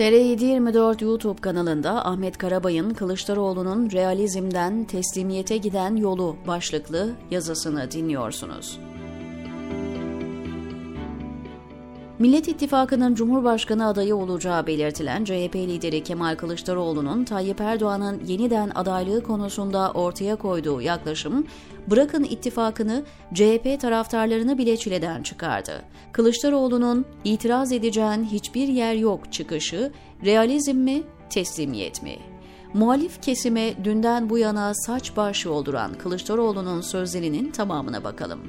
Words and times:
TR724 0.00 1.04
YouTube 1.04 1.40
kanalında 1.40 2.06
Ahmet 2.06 2.38
Karabay'ın 2.38 2.90
Kılıçdaroğlu'nun 2.90 3.90
realizmden 3.90 4.84
teslimiyete 4.84 5.56
giden 5.56 5.96
yolu 5.96 6.36
başlıklı 6.46 7.10
yazısını 7.30 7.90
dinliyorsunuz. 7.90 8.78
Millet 12.20 12.48
İttifakı'nın 12.48 13.14
Cumhurbaşkanı 13.14 13.86
adayı 13.86 14.16
olacağı 14.16 14.66
belirtilen 14.66 15.24
CHP 15.24 15.56
lideri 15.56 16.02
Kemal 16.02 16.36
Kılıçdaroğlu'nun 16.36 17.24
Tayyip 17.24 17.60
Erdoğan'ın 17.60 18.24
yeniden 18.26 18.70
adaylığı 18.74 19.22
konusunda 19.22 19.92
ortaya 19.92 20.36
koyduğu 20.36 20.80
yaklaşım, 20.80 21.46
bırakın 21.90 22.24
ittifakını 22.24 23.04
CHP 23.34 23.80
taraftarlarını 23.80 24.58
bile 24.58 24.76
çileden 24.76 25.22
çıkardı. 25.22 25.82
Kılıçdaroğlu'nun 26.12 27.06
itiraz 27.24 27.72
edeceğin 27.72 28.24
hiçbir 28.24 28.68
yer 28.68 28.94
yok 28.94 29.32
çıkışı, 29.32 29.92
realizm 30.24 30.76
mi, 30.76 31.02
teslimiyet 31.30 32.02
mi? 32.02 32.16
Muhalif 32.74 33.22
kesime 33.22 33.84
dünden 33.84 34.30
bu 34.30 34.38
yana 34.38 34.74
saç 34.74 35.16
baş 35.16 35.44
yolduran 35.44 35.94
Kılıçdaroğlu'nun 35.94 36.80
sözlerinin 36.80 37.50
tamamına 37.50 38.04
bakalım. 38.04 38.40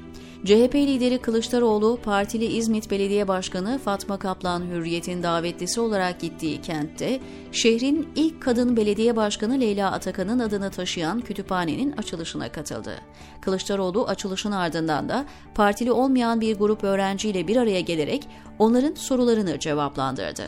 CHP 0.45 0.75
lideri 0.75 1.17
Kılıçdaroğlu, 1.17 1.99
partili 2.03 2.45
İzmit 2.45 2.91
Belediye 2.91 3.27
Başkanı 3.27 3.79
Fatma 3.79 4.19
Kaplan 4.19 4.61
Hürriyet'in 4.61 5.23
davetlisi 5.23 5.81
olarak 5.81 6.19
gittiği 6.19 6.61
kentte, 6.61 7.19
şehrin 7.51 8.09
ilk 8.15 8.41
kadın 8.41 8.77
belediye 8.77 9.15
başkanı 9.15 9.59
Leyla 9.59 9.91
Atakan'ın 9.91 10.39
adını 10.39 10.71
taşıyan 10.71 11.21
kütüphanenin 11.21 11.91
açılışına 11.91 12.51
katıldı. 12.51 12.95
Kılıçdaroğlu 13.41 14.07
açılışın 14.07 14.51
ardından 14.51 15.09
da 15.09 15.25
partili 15.55 15.91
olmayan 15.91 16.41
bir 16.41 16.55
grup 16.57 16.83
öğrenciyle 16.83 17.47
bir 17.47 17.57
araya 17.57 17.81
gelerek 17.81 18.27
onların 18.59 18.93
sorularını 18.93 19.59
cevaplandırdı. 19.59 20.43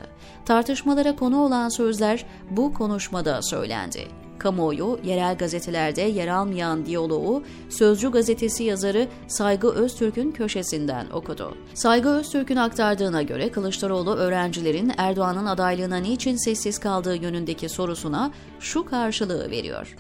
Tartışmalara 0.46 1.16
konu 1.16 1.42
olan 1.42 1.70
sözler 1.70 2.26
bu 2.52 2.74
konuşmada 2.74 3.42
söylendi 3.42 4.23
kamuoyu 4.40 5.00
yerel 5.04 5.38
gazetelerde 5.38 6.02
yer 6.02 6.28
almayan 6.28 6.86
diyaloğu 6.86 7.44
Sözcü 7.70 8.12
gazetesi 8.12 8.64
yazarı 8.64 9.08
Saygı 9.28 9.68
Öztürk'ün 9.68 10.32
köşesinden 10.32 11.10
okudu. 11.10 11.58
Saygı 11.74 12.10
Öztürk'ün 12.10 12.56
aktardığına 12.56 13.22
göre 13.22 13.52
Kılıçdaroğlu 13.52 14.16
öğrencilerin 14.16 14.92
Erdoğan'ın 14.98 15.46
adaylığına 15.46 15.98
niçin 15.98 16.36
sessiz 16.36 16.80
kaldığı 16.80 17.16
yönündeki 17.16 17.70
sorusuna 17.70 18.32
şu 18.60 18.86
karşılığı 18.86 19.52
veriyor. 19.52 19.96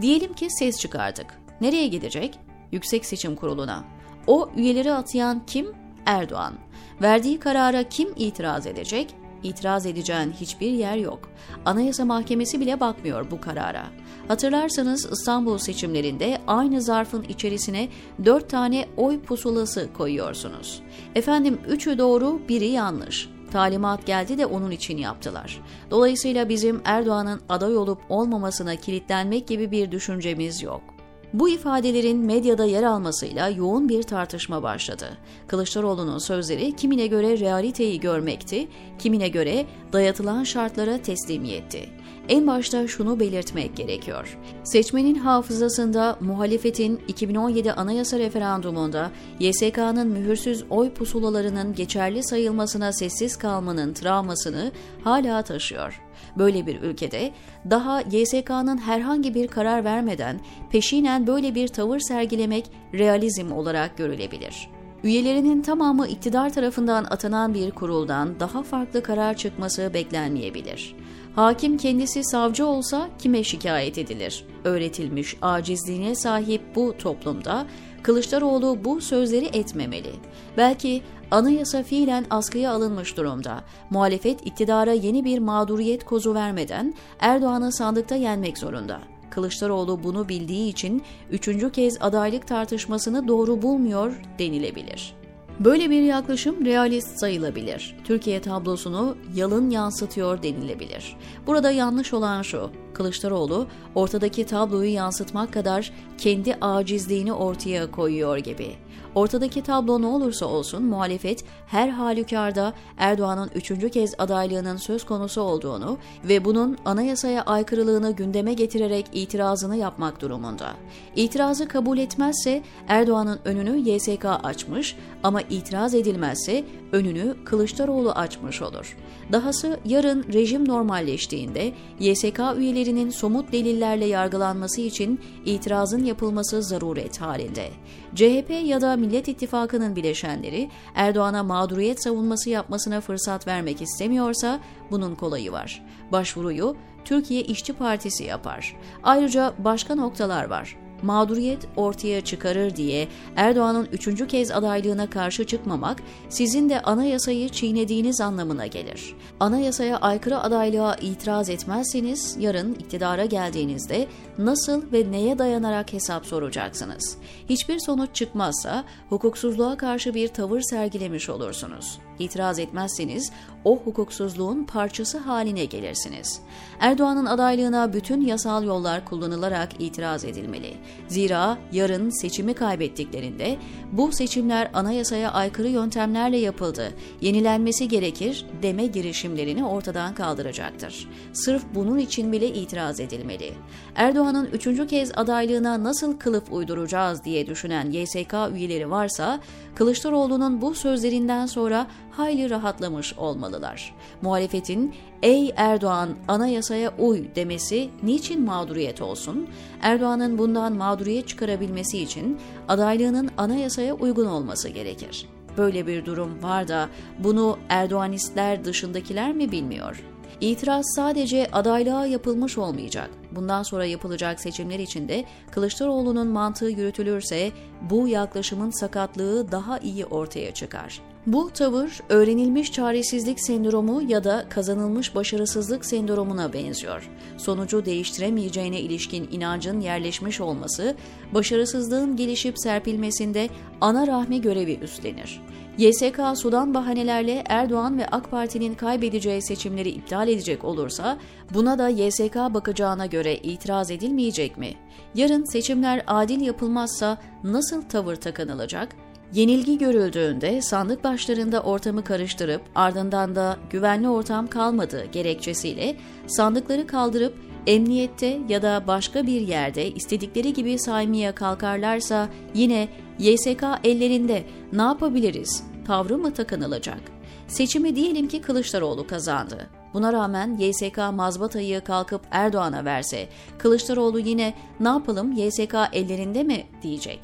Diyelim 0.00 0.32
ki 0.32 0.48
ses 0.50 0.80
çıkardık. 0.80 1.26
Nereye 1.60 1.88
gidecek? 1.88 2.38
Yüksek 2.72 3.06
Seçim 3.06 3.36
Kurulu'na. 3.36 3.84
O 4.26 4.50
üyeleri 4.56 4.92
atayan 4.92 5.42
kim? 5.46 5.66
Erdoğan. 6.06 6.54
Verdiği 7.02 7.38
karara 7.38 7.82
kim 7.82 8.08
itiraz 8.16 8.66
edecek? 8.66 9.14
İtiraz 9.44 9.86
edeceğin 9.86 10.32
hiçbir 10.32 10.70
yer 10.70 10.96
yok. 10.96 11.30
Anayasa 11.64 12.04
Mahkemesi 12.04 12.60
bile 12.60 12.80
bakmıyor 12.80 13.30
bu 13.30 13.40
karara. 13.40 13.86
Hatırlarsanız 14.28 15.12
İstanbul 15.12 15.58
seçimlerinde 15.58 16.38
aynı 16.46 16.82
zarfın 16.82 17.22
içerisine 17.22 17.88
dört 18.24 18.50
tane 18.50 18.86
oy 18.96 19.20
pusulası 19.20 19.92
koyuyorsunuz. 19.92 20.82
Efendim 21.14 21.58
üçü 21.68 21.98
doğru, 21.98 22.40
biri 22.48 22.68
yanlış. 22.68 23.28
Talimat 23.52 24.06
geldi 24.06 24.38
de 24.38 24.46
onun 24.46 24.70
için 24.70 24.98
yaptılar. 24.98 25.60
Dolayısıyla 25.90 26.48
bizim 26.48 26.80
Erdoğan'ın 26.84 27.40
aday 27.48 27.76
olup 27.76 28.00
olmamasına 28.08 28.76
kilitlenmek 28.76 29.48
gibi 29.48 29.70
bir 29.70 29.90
düşüncemiz 29.90 30.62
yok. 30.62 30.93
Bu 31.34 31.48
ifadelerin 31.48 32.18
medyada 32.18 32.64
yer 32.64 32.82
almasıyla 32.82 33.48
yoğun 33.48 33.88
bir 33.88 34.02
tartışma 34.02 34.62
başladı. 34.62 35.18
Kılıçdaroğlu'nun 35.46 36.18
sözleri 36.18 36.76
kimine 36.76 37.06
göre 37.06 37.38
realiteyi 37.40 38.00
görmekti, 38.00 38.68
kimine 38.98 39.28
göre 39.28 39.66
dayatılan 39.92 40.44
şartlara 40.44 40.98
teslimiyetti. 40.98 41.88
En 42.28 42.46
başta 42.46 42.86
şunu 42.86 43.20
belirtmek 43.20 43.76
gerekiyor. 43.76 44.38
Seçmenin 44.64 45.14
hafızasında 45.14 46.16
muhalefetin 46.20 47.00
2017 47.08 47.72
anayasa 47.72 48.18
referandumunda 48.18 49.10
YSK'nın 49.40 50.08
mühürsüz 50.08 50.64
oy 50.70 50.90
pusulalarının 50.90 51.74
geçerli 51.74 52.24
sayılmasına 52.24 52.92
sessiz 52.92 53.36
kalmanın 53.36 53.92
travmasını 53.92 54.72
hala 55.04 55.42
taşıyor. 55.42 56.00
Böyle 56.38 56.66
bir 56.66 56.82
ülkede 56.82 57.32
daha 57.70 58.00
YSK'nın 58.00 58.78
herhangi 58.78 59.34
bir 59.34 59.48
karar 59.48 59.84
vermeden 59.84 60.40
peşinen 60.70 61.26
böyle 61.26 61.54
bir 61.54 61.68
tavır 61.68 61.98
sergilemek 61.98 62.70
realizm 62.94 63.52
olarak 63.52 63.96
görülebilir. 63.96 64.73
Üyelerinin 65.04 65.62
tamamı 65.62 66.06
iktidar 66.06 66.52
tarafından 66.52 67.04
atanan 67.04 67.54
bir 67.54 67.70
kuruldan 67.70 68.40
daha 68.40 68.62
farklı 68.62 69.02
karar 69.02 69.36
çıkması 69.36 69.90
beklenmeyebilir. 69.94 70.96
Hakim 71.34 71.76
kendisi 71.76 72.24
savcı 72.24 72.66
olsa 72.66 73.08
kime 73.18 73.44
şikayet 73.44 73.98
edilir? 73.98 74.46
Öğretilmiş 74.64 75.36
acizliğine 75.42 76.14
sahip 76.14 76.62
bu 76.76 76.94
toplumda 76.98 77.66
Kılıçdaroğlu 78.02 78.84
bu 78.84 79.00
sözleri 79.00 79.44
etmemeli. 79.44 80.12
Belki 80.56 81.02
anayasa 81.30 81.82
fiilen 81.82 82.26
askıya 82.30 82.72
alınmış 82.72 83.16
durumda. 83.16 83.60
Muhalefet 83.90 84.46
iktidara 84.46 84.92
yeni 84.92 85.24
bir 85.24 85.38
mağduriyet 85.38 86.04
kozu 86.04 86.34
vermeden 86.34 86.94
Erdoğan'ı 87.20 87.72
sandıkta 87.72 88.14
yenmek 88.14 88.58
zorunda. 88.58 89.13
Kılıçdaroğlu 89.34 90.04
bunu 90.04 90.28
bildiği 90.28 90.68
için 90.68 91.02
üçüncü 91.30 91.72
kez 91.72 91.96
adaylık 92.00 92.48
tartışmasını 92.48 93.28
doğru 93.28 93.62
bulmuyor 93.62 94.12
denilebilir. 94.38 95.14
Böyle 95.60 95.90
bir 95.90 96.02
yaklaşım 96.02 96.64
realist 96.64 97.18
sayılabilir. 97.18 97.96
Türkiye 98.04 98.40
tablosunu 98.40 99.16
yalın 99.34 99.70
yansıtıyor 99.70 100.42
denilebilir. 100.42 101.16
Burada 101.46 101.70
yanlış 101.70 102.14
olan 102.14 102.42
şu, 102.42 102.70
Kılıçdaroğlu 102.94 103.66
ortadaki 103.94 104.46
tabloyu 104.46 104.92
yansıtmak 104.92 105.52
kadar 105.52 105.92
kendi 106.18 106.54
acizliğini 106.54 107.32
ortaya 107.32 107.90
koyuyor 107.90 108.36
gibi. 108.36 108.76
Ortadaki 109.14 109.62
tablo 109.62 110.02
ne 110.02 110.06
olursa 110.06 110.46
olsun 110.46 110.82
muhalefet 110.82 111.44
her 111.66 111.88
halükarda 111.88 112.72
Erdoğan'ın 112.98 113.50
üçüncü 113.54 113.90
kez 113.90 114.14
adaylığının 114.18 114.76
söz 114.76 115.06
konusu 115.06 115.40
olduğunu 115.40 115.98
ve 116.24 116.44
bunun 116.44 116.78
anayasaya 116.84 117.42
aykırılığını 117.42 118.12
gündeme 118.12 118.54
getirerek 118.54 119.06
itirazını 119.12 119.76
yapmak 119.76 120.20
durumunda. 120.20 120.72
İtirazı 121.16 121.68
kabul 121.68 121.98
etmezse 121.98 122.62
Erdoğan'ın 122.88 123.40
önünü 123.44 123.90
YSK 123.90 124.24
açmış 124.24 124.96
ama 125.22 125.40
itiraz 125.40 125.94
edilmezse 125.94 126.64
önünü 126.92 127.44
Kılıçdaroğlu 127.44 128.12
açmış 128.12 128.62
olur. 128.62 128.96
Dahası 129.32 129.80
yarın 129.84 130.24
rejim 130.32 130.68
normalleştiğinde 130.68 131.72
YSK 132.00 132.40
üyelerinin 132.56 133.10
somut 133.10 133.52
delillerle 133.52 134.04
yargılanması 134.04 134.80
için 134.80 135.20
itirazın 135.44 136.04
yapılması 136.04 136.62
zaruret 136.62 137.20
halinde. 137.20 137.68
CHP 138.14 138.50
ya 138.64 138.80
da 138.80 138.83
Millet 138.86 139.28
İttifakı'nın 139.28 139.96
bileşenleri 139.96 140.70
Erdoğan'a 140.94 141.42
mağduriyet 141.42 142.02
savunması 142.02 142.50
yapmasına 142.50 143.00
fırsat 143.00 143.46
vermek 143.46 143.82
istemiyorsa 143.82 144.60
bunun 144.90 145.14
kolayı 145.14 145.52
var. 145.52 145.82
Başvuruyu 146.12 146.76
Türkiye 147.04 147.42
İşçi 147.42 147.72
Partisi 147.72 148.24
yapar. 148.24 148.76
Ayrıca 149.02 149.54
başka 149.58 149.94
noktalar 149.94 150.44
var 150.44 150.83
mağduriyet 151.04 151.68
ortaya 151.76 152.20
çıkarır 152.20 152.76
diye 152.76 153.08
Erdoğan'ın 153.36 153.88
üçüncü 153.92 154.26
kez 154.26 154.50
adaylığına 154.50 155.10
karşı 155.10 155.46
çıkmamak 155.46 156.02
sizin 156.28 156.70
de 156.70 156.82
anayasayı 156.82 157.48
çiğnediğiniz 157.48 158.20
anlamına 158.20 158.66
gelir. 158.66 159.14
Anayasaya 159.40 159.96
aykırı 159.96 160.40
adaylığa 160.40 160.96
itiraz 160.96 161.50
etmezseniz 161.50 162.36
yarın 162.40 162.74
iktidara 162.74 163.24
geldiğinizde 163.24 164.06
nasıl 164.38 164.92
ve 164.92 165.10
neye 165.10 165.38
dayanarak 165.38 165.92
hesap 165.92 166.26
soracaksınız? 166.26 167.16
Hiçbir 167.48 167.78
sonuç 167.78 168.14
çıkmazsa 168.14 168.84
hukuksuzluğa 169.08 169.76
karşı 169.76 170.14
bir 170.14 170.28
tavır 170.28 170.60
sergilemiş 170.60 171.28
olursunuz. 171.28 171.98
İtiraz 172.18 172.58
etmezseniz 172.58 173.32
o 173.64 173.76
hukuksuzluğun 173.76 174.64
parçası 174.64 175.18
haline 175.18 175.64
gelirsiniz. 175.64 176.40
Erdoğan'ın 176.80 177.26
adaylığına 177.26 177.92
bütün 177.92 178.20
yasal 178.20 178.64
yollar 178.64 179.04
kullanılarak 179.04 179.68
itiraz 179.78 180.24
edilmeli. 180.24 180.76
Zira 181.08 181.58
yarın 181.72 182.10
seçimi 182.10 182.54
kaybettiklerinde 182.54 183.56
bu 183.92 184.12
seçimler 184.12 184.70
anayasaya 184.74 185.32
aykırı 185.32 185.68
yöntemlerle 185.68 186.36
yapıldı, 186.36 186.92
yenilenmesi 187.20 187.88
gerekir 187.88 188.46
deme 188.62 188.86
girişimlerini 188.86 189.64
ortadan 189.64 190.14
kaldıracaktır. 190.14 191.08
Sırf 191.32 191.62
bunun 191.74 191.98
için 191.98 192.32
bile 192.32 192.48
itiraz 192.48 193.00
edilmeli. 193.00 193.52
Erdoğan'ın 193.94 194.46
üçüncü 194.46 194.86
kez 194.86 195.12
adaylığına 195.16 195.84
nasıl 195.84 196.18
kılıf 196.18 196.52
uyduracağız 196.52 197.24
diye 197.24 197.46
düşünen 197.46 197.90
YSK 197.90 198.34
üyeleri 198.54 198.90
varsa 198.90 199.40
Kılıçdaroğlu'nun 199.74 200.62
bu 200.62 200.74
sözlerinden 200.74 201.46
sonra 201.46 201.86
hayli 202.16 202.50
rahatlamış 202.50 203.14
olmalılar. 203.18 203.94
Muhalefetin 204.22 204.94
''Ey 205.22 205.52
Erdoğan 205.56 206.10
anayasaya 206.28 206.92
uy'' 206.98 207.34
demesi 207.34 207.90
niçin 208.02 208.44
mağduriyet 208.44 209.02
olsun? 209.02 209.48
Erdoğan'ın 209.82 210.38
bundan 210.38 210.72
mağduriyet 210.72 211.28
çıkarabilmesi 211.28 211.98
için 211.98 212.38
adaylığının 212.68 213.30
anayasaya 213.36 213.94
uygun 213.94 214.26
olması 214.26 214.68
gerekir. 214.68 215.28
Böyle 215.58 215.86
bir 215.86 216.04
durum 216.04 216.42
var 216.42 216.68
da 216.68 216.88
bunu 217.18 217.58
Erdoğanistler 217.68 218.64
dışındakiler 218.64 219.32
mi 219.32 219.52
bilmiyor? 219.52 220.04
İtiraz 220.40 220.84
sadece 220.96 221.50
adaylığa 221.52 222.06
yapılmış 222.06 222.58
olmayacak. 222.58 223.10
Bundan 223.32 223.62
sonra 223.62 223.84
yapılacak 223.84 224.40
seçimler 224.40 224.78
içinde 224.78 225.24
Kılıçdaroğlu'nun 225.50 226.28
mantığı 226.28 226.68
yürütülürse 226.68 227.50
bu 227.90 228.08
yaklaşımın 228.08 228.70
sakatlığı 228.70 229.52
daha 229.52 229.78
iyi 229.78 230.06
ortaya 230.06 230.54
çıkar. 230.54 231.00
Bu 231.26 231.50
tavır 231.50 232.00
öğrenilmiş 232.08 232.72
çaresizlik 232.72 233.40
sendromu 233.40 234.02
ya 234.02 234.24
da 234.24 234.44
kazanılmış 234.48 235.14
başarısızlık 235.14 235.84
sendromuna 235.84 236.52
benziyor. 236.52 237.10
Sonucu 237.36 237.84
değiştiremeyeceğine 237.84 238.80
ilişkin 238.80 239.28
inancın 239.32 239.80
yerleşmiş 239.80 240.40
olması, 240.40 240.94
başarısızlığın 241.34 242.16
gelişip 242.16 242.58
serpilmesinde 242.58 243.48
ana 243.80 244.06
rahmi 244.06 244.40
görevi 244.40 244.74
üstlenir. 244.74 245.40
YSK 245.78 246.20
sudan 246.36 246.74
bahanelerle 246.74 247.44
Erdoğan 247.48 247.98
ve 247.98 248.06
AK 248.06 248.30
Parti'nin 248.30 248.74
kaybedeceği 248.74 249.42
seçimleri 249.42 249.88
iptal 249.88 250.28
edecek 250.28 250.64
olursa 250.64 251.18
buna 251.54 251.78
da 251.78 251.88
YSK 251.88 252.36
bakacağına 252.36 253.06
göre 253.06 253.36
itiraz 253.36 253.90
edilmeyecek 253.90 254.58
mi? 254.58 254.74
Yarın 255.14 255.44
seçimler 255.44 256.02
adil 256.06 256.40
yapılmazsa 256.40 257.18
nasıl 257.44 257.82
tavır 257.82 258.16
takınılacak? 258.16 259.03
Yenilgi 259.32 259.78
görüldüğünde 259.78 260.62
sandık 260.62 261.04
başlarında 261.04 261.60
ortamı 261.60 262.04
karıştırıp 262.04 262.62
ardından 262.74 263.36
da 263.36 263.56
güvenli 263.70 264.08
ortam 264.08 264.46
kalmadığı 264.46 265.04
gerekçesiyle 265.04 265.96
sandıkları 266.26 266.86
kaldırıp 266.86 267.34
emniyette 267.66 268.40
ya 268.48 268.62
da 268.62 268.84
başka 268.86 269.26
bir 269.26 269.40
yerde 269.40 269.90
istedikleri 269.90 270.52
gibi 270.52 270.78
saymaya 270.78 271.34
kalkarlarsa 271.34 272.28
yine 272.54 272.88
YSK 273.18 273.64
ellerinde 273.84 274.44
ne 274.72 274.82
yapabiliriz 274.82 275.64
tavrı 275.86 276.18
mı 276.18 276.34
takınılacak? 276.34 277.00
Seçimi 277.48 277.96
diyelim 277.96 278.28
ki 278.28 278.40
Kılıçdaroğlu 278.40 279.06
kazandı. 279.06 279.70
Buna 279.94 280.12
rağmen 280.12 280.58
YSK 280.58 280.98
mazbatayı 281.12 281.80
kalkıp 281.80 282.20
Erdoğan'a 282.30 282.84
verse, 282.84 283.28
Kılıçdaroğlu 283.58 284.18
yine 284.18 284.54
ne 284.80 284.88
yapalım 284.88 285.32
YSK 285.32 285.74
ellerinde 285.92 286.42
mi 286.42 286.66
diyecek. 286.82 287.20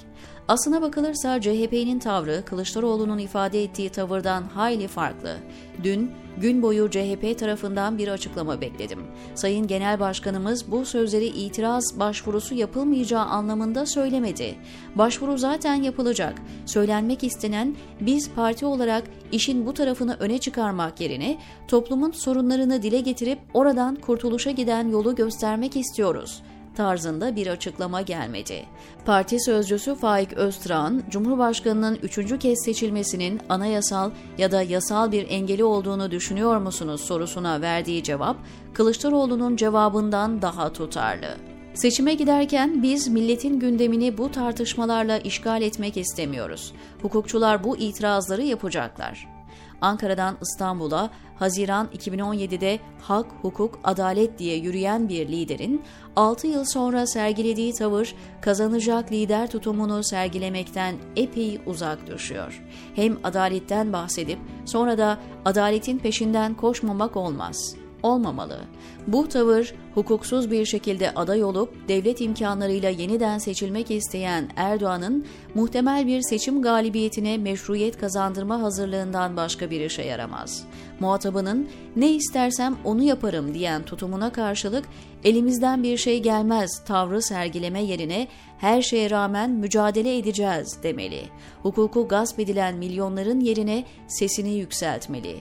Aslına 0.51 0.83
bakılırsa 0.83 1.41
CHP'nin 1.41 1.99
tavrı 1.99 2.45
Kılıçdaroğlu'nun 2.45 3.19
ifade 3.19 3.63
ettiği 3.63 3.91
tavırdan 3.91 4.43
hayli 4.43 4.89
farklı. 4.89 5.37
Dün 5.83 6.11
gün 6.37 6.63
boyu 6.63 6.91
CHP 6.91 7.39
tarafından 7.39 7.99
bir 7.99 8.09
açıklama 8.09 8.61
bekledim. 8.61 8.99
Sayın 9.35 9.67
Genel 9.67 10.01
Başkanımız 10.01 10.71
bu 10.71 10.85
sözleri 10.85 11.27
itiraz 11.27 11.99
başvurusu 11.99 12.55
yapılmayacağı 12.55 13.25
anlamında 13.25 13.87
söylemedi. 13.87 14.55
Başvuru 14.95 15.39
zaten 15.39 15.75
yapılacak. 15.75 16.35
Söylenmek 16.67 17.25
istenen 17.25 17.77
biz 18.01 18.31
parti 18.31 18.67
olarak 18.67 19.05
işin 19.33 19.67
bu 19.67 19.75
tarafını 19.75 20.17
öne 20.21 20.39
çıkarmak 20.39 21.01
yerine 21.01 21.39
toplumun 21.69 22.11
sorunlarını 22.11 22.83
dile 22.83 23.01
getirip 23.01 23.39
oradan 23.55 23.95
kurtuluşa 23.95 24.51
giden 24.51 24.89
yolu 24.89 25.15
göstermek 25.15 25.77
istiyoruz 25.77 26.43
tarzında 26.81 27.37
bir 27.37 27.47
açıklama 27.47 28.03
gelmedi. 28.03 28.67
Parti 29.05 29.41
sözcüsü 29.41 29.95
Faik 29.95 30.33
Öztürk'ün 30.33 31.05
Cumhurbaşkanının 31.11 31.99
üçüncü 32.03 32.39
kez 32.39 32.65
seçilmesinin 32.65 33.41
anayasal 33.49 34.11
ya 34.39 34.53
da 34.53 34.63
yasal 34.63 35.13
bir 35.13 35.27
engeli 35.31 35.65
olduğunu 35.65 36.11
düşünüyor 36.11 36.57
musunuz 36.57 37.01
sorusuna 37.01 37.61
verdiği 37.61 38.03
cevap 38.03 38.37
Kılıçdaroğlu'nun 38.75 39.57
cevabından 39.57 40.43
daha 40.43 40.73
tutarlı. 40.73 41.37
Seçime 41.75 42.15
giderken 42.15 42.83
biz 42.83 43.09
milletin 43.09 43.61
gündemini 43.61 44.19
bu 44.19 44.31
tartışmalarla 44.31 45.19
işgal 45.19 45.63
etmek 45.63 45.97
istemiyoruz. 45.97 46.73
Hukukçular 47.03 47.65
bu 47.65 47.77
itirazları 47.77 48.43
yapacaklar. 48.43 49.40
Ankara'dan 49.81 50.37
İstanbul'a 50.43 51.11
Haziran 51.39 51.89
2017'de 51.99 52.79
hak, 53.03 53.27
hukuk, 53.43 53.79
adalet 53.85 54.39
diye 54.39 54.57
yürüyen 54.57 55.09
bir 55.09 55.29
liderin 55.29 55.83
6 56.17 56.47
yıl 56.47 56.65
sonra 56.65 57.07
sergilediği 57.07 57.73
tavır 57.73 58.15
kazanacak 58.41 59.13
lider 59.13 59.51
tutumunu 59.51 60.05
sergilemekten 60.05 60.95
epey 61.17 61.61
uzak 61.67 62.07
düşüyor. 62.07 62.63
Hem 62.97 63.19
adaletten 63.25 63.93
bahsedip 63.93 64.39
sonra 64.65 64.99
da 64.99 65.19
adaletin 65.45 65.99
peşinden 65.99 66.55
koşmamak 66.55 67.17
olmaz 67.17 67.80
olmamalı. 68.03 68.61
Bu 69.07 69.29
tavır 69.29 69.75
hukuksuz 69.95 70.51
bir 70.51 70.65
şekilde 70.65 71.11
aday 71.11 71.45
olup 71.45 71.89
devlet 71.89 72.21
imkanlarıyla 72.21 72.91
yeniden 72.91 73.39
seçilmek 73.39 73.91
isteyen 73.91 74.49
Erdoğan'ın 74.57 75.27
muhtemel 75.55 76.07
bir 76.07 76.23
seçim 76.23 76.63
galibiyetine 76.63 77.39
meşruiyet 77.39 77.99
kazandırma 78.01 78.63
hazırlığından 78.63 79.37
başka 79.37 79.71
bir 79.71 79.81
işe 79.81 80.03
yaramaz. 80.03 80.65
Muhatabının 81.01 81.69
ne 81.97 82.13
istersem 82.13 82.77
onu 82.85 83.03
yaparım 83.03 83.55
diyen 83.55 83.83
tutumuna 83.83 84.33
karşılık 84.33 84.85
elimizden 85.25 85.83
bir 85.83 85.97
şey 85.97 86.23
gelmez 86.23 86.85
tavrı 86.87 87.23
sergileme 87.23 87.83
yerine 87.83 88.29
her 88.59 88.83
şeye 88.83 89.11
rağmen 89.11 89.51
mücadele 89.51 90.19
edeceğiz 90.19 90.79
demeli. 90.83 91.23
Hukuku 91.63 92.09
gasp 92.09 92.41
edilen 92.41 92.77
milyonların 92.77 93.41
yerine 93.41 93.85
sesini 94.09 94.55
yükseltmeli. 94.55 95.37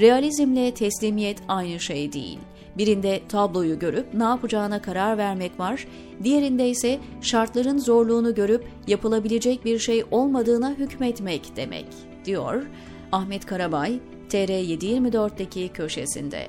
Realizmle 0.00 0.74
teslimiyet 0.74 1.38
aynı 1.48 1.80
şey 1.80 2.12
değil. 2.12 2.38
Birinde 2.78 3.20
tabloyu 3.28 3.78
görüp 3.78 4.14
ne 4.14 4.24
yapacağına 4.24 4.82
karar 4.82 5.18
vermek 5.18 5.60
var, 5.60 5.86
diğerinde 6.22 6.68
ise 6.68 6.98
şartların 7.20 7.78
zorluğunu 7.78 8.34
görüp 8.34 8.64
yapılabilecek 8.86 9.64
bir 9.64 9.78
şey 9.78 10.04
olmadığına 10.10 10.70
hükmetmek 10.70 11.56
demek, 11.56 11.86
diyor 12.24 12.66
Ahmet 13.12 13.46
Karabay, 13.46 14.00
TR724'deki 14.34 15.68
köşesinde. 15.68 16.46